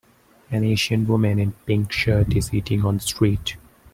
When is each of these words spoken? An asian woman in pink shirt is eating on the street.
An 0.49 0.63
asian 0.63 1.05
woman 1.05 1.37
in 1.37 1.51
pink 1.67 1.91
shirt 1.91 2.35
is 2.35 2.51
eating 2.55 2.83
on 2.83 2.95
the 2.97 3.01
street. 3.03 3.57